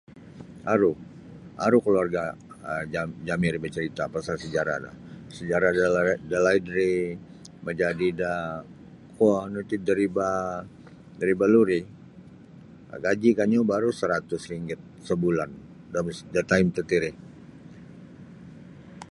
[0.73, 0.87] Aru
[1.65, 2.21] aru kaluarga
[2.69, 4.91] um ja- jami' ri bacarita' pasal sajarah do
[5.37, 6.89] sajarah da-dalaid ri
[7.65, 8.31] majadi da
[9.15, 10.27] kuo nu iti dariba
[11.19, 11.79] dariba lori
[13.05, 15.51] gaji' kanyu baru' saratus ringgit sabulan
[15.93, 16.19] da mus..
[16.33, 17.11] da taim tatiri.